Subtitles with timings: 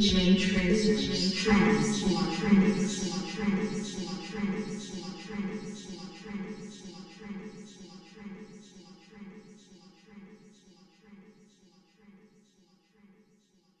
[0.00, 0.44] change